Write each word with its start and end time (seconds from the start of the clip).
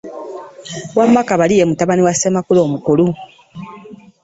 Wamma 0.97 1.21
Kabali 1.29 1.55
ye 1.59 1.63
mutabani 1.69 2.01
wa 2.05 2.13
Ssemakula 2.15 2.59
omukulu? 2.67 3.05